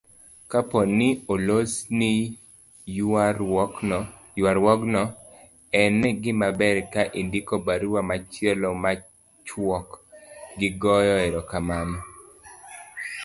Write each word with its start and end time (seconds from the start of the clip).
Kapo 0.51 0.79
ni 0.97 1.09
olosni 1.33 2.11
ywaruokno, 4.39 5.01
en 5.81 5.99
gimaber 6.21 6.77
ka 6.93 7.03
indiko 7.21 7.55
barua 7.65 8.01
machielo 8.09 8.69
machuok 8.83 9.87
kigoyonego 10.59 11.25
erokamano 11.29 11.99